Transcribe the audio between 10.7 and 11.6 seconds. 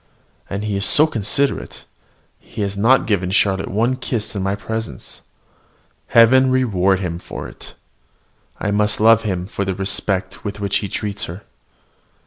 he treats her.